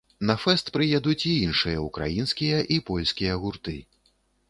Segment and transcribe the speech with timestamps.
[0.27, 3.81] На фэст прыедуць і іншыя ўкраінскія і польскія гурты.